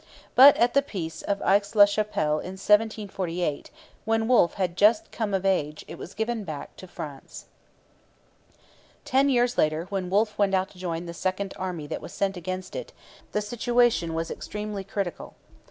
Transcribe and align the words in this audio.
But 0.33 0.57
at 0.57 0.73
the 0.73 0.81
peace 0.81 1.21
of 1.21 1.43
Aix 1.45 1.75
la 1.75 1.85
Chapelle 1.85 2.39
in 2.39 2.53
1748, 2.57 3.69
when 4.03 4.27
Wolfe 4.27 4.55
had 4.55 4.75
just 4.75 5.11
come 5.11 5.31
of 5.31 5.45
age, 5.45 5.85
it 5.87 5.99
was 5.99 6.15
given 6.15 6.43
back 6.43 6.75
to 6.77 6.87
France. 6.87 7.45
Ten 9.05 9.29
years 9.29 9.59
later, 9.59 9.85
when 9.89 10.09
Wolfe 10.09 10.35
went 10.39 10.55
out 10.55 10.69
to 10.71 10.79
join 10.79 11.05
the 11.05 11.13
second 11.13 11.53
army 11.55 11.85
that 11.85 12.01
was 12.01 12.13
sent 12.13 12.35
against 12.35 12.75
it, 12.75 12.93
the 13.31 13.41
situation 13.41 14.15
was 14.15 14.31
extremely 14.31 14.83
critical. 14.83 15.35